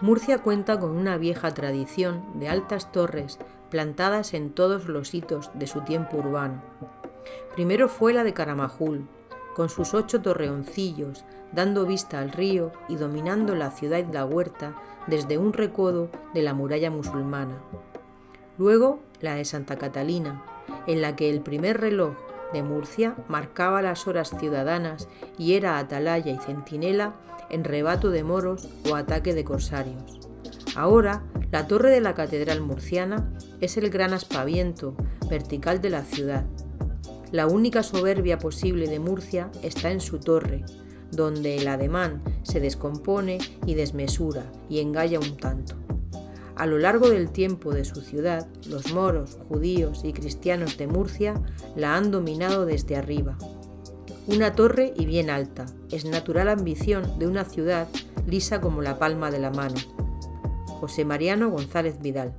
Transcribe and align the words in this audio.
Murcia 0.00 0.38
cuenta 0.38 0.78
con 0.78 0.90
una 0.96 1.16
vieja 1.16 1.52
tradición 1.54 2.38
de 2.38 2.48
altas 2.48 2.92
torres 2.92 3.38
plantadas 3.68 4.32
en 4.32 4.50
todos 4.50 4.86
los 4.86 5.12
hitos 5.12 5.50
de 5.54 5.66
su 5.66 5.80
tiempo 5.80 6.18
urbano. 6.18 6.62
Primero 7.54 7.88
fue 7.88 8.12
la 8.12 8.22
de 8.22 8.32
Caramajul, 8.32 9.08
con 9.56 9.68
sus 9.68 9.94
ocho 9.94 10.22
torreoncillos, 10.22 11.24
dando 11.52 11.84
vista 11.84 12.20
al 12.20 12.30
río 12.30 12.70
y 12.88 12.94
dominando 12.94 13.56
la 13.56 13.72
ciudad 13.72 13.98
y 13.98 14.12
la 14.12 14.24
huerta 14.24 14.76
desde 15.08 15.36
un 15.36 15.52
recodo 15.52 16.10
de 16.32 16.42
la 16.42 16.54
muralla 16.54 16.92
musulmana. 16.92 17.58
Luego 18.56 19.00
la 19.20 19.34
de 19.34 19.44
Santa 19.44 19.78
Catalina, 19.78 20.44
en 20.86 21.02
la 21.02 21.16
que 21.16 21.28
el 21.28 21.40
primer 21.40 21.80
reloj 21.80 22.14
de 22.52 22.62
Murcia 22.62 23.16
marcaba 23.28 23.82
las 23.82 24.06
horas 24.06 24.34
ciudadanas 24.38 25.08
y 25.38 25.54
era 25.54 25.78
atalaya 25.78 26.32
y 26.32 26.38
centinela 26.38 27.14
en 27.50 27.64
rebato 27.64 28.10
de 28.10 28.24
moros 28.24 28.68
o 28.90 28.94
ataque 28.94 29.34
de 29.34 29.44
corsarios. 29.44 30.20
Ahora, 30.76 31.24
la 31.50 31.66
torre 31.66 31.90
de 31.90 32.00
la 32.00 32.14
Catedral 32.14 32.60
Murciana 32.60 33.32
es 33.60 33.76
el 33.76 33.90
gran 33.90 34.12
aspaviento 34.12 34.96
vertical 35.28 35.80
de 35.80 35.90
la 35.90 36.04
ciudad. 36.04 36.44
La 37.32 37.46
única 37.46 37.82
soberbia 37.82 38.38
posible 38.38 38.86
de 38.88 39.00
Murcia 39.00 39.50
está 39.62 39.90
en 39.90 40.00
su 40.00 40.18
torre, 40.18 40.64
donde 41.10 41.56
el 41.56 41.68
ademán 41.68 42.22
se 42.42 42.60
descompone 42.60 43.38
y 43.66 43.74
desmesura 43.74 44.50
y 44.68 44.80
engalla 44.80 45.18
un 45.18 45.36
tanto. 45.36 45.74
A 46.58 46.66
lo 46.66 46.76
largo 46.76 47.08
del 47.08 47.30
tiempo 47.30 47.72
de 47.72 47.84
su 47.84 48.00
ciudad, 48.00 48.48
los 48.66 48.92
moros, 48.92 49.38
judíos 49.48 50.00
y 50.02 50.12
cristianos 50.12 50.76
de 50.76 50.88
Murcia 50.88 51.40
la 51.76 51.96
han 51.96 52.10
dominado 52.10 52.66
desde 52.66 52.96
arriba. 52.96 53.38
Una 54.26 54.52
torre 54.52 54.92
y 54.96 55.06
bien 55.06 55.30
alta, 55.30 55.66
es 55.92 56.04
natural 56.04 56.48
ambición 56.48 57.16
de 57.20 57.28
una 57.28 57.44
ciudad 57.44 57.86
lisa 58.26 58.60
como 58.60 58.82
la 58.82 58.98
palma 58.98 59.30
de 59.30 59.38
la 59.38 59.52
mano. 59.52 59.76
José 60.80 61.04
Mariano 61.04 61.48
González 61.48 62.00
Vidal. 62.00 62.34